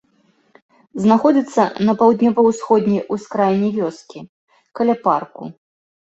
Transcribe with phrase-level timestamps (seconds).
[1.01, 4.19] Знаходзіцца на паўднёва-ўсходняй ускраіне вёскі,
[4.79, 5.43] каля парку.